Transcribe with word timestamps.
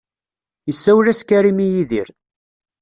Isawel-as 0.71 1.21
Karim 1.27 1.59
i 1.65 1.67
Yidir. 1.73 2.09